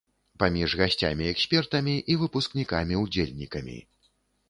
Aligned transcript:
Паміж 0.43 0.73
гасцямі-экспертамі 0.81 1.95
і 2.11 2.19
выпускнікамі-удзельнікамі. 2.25 3.81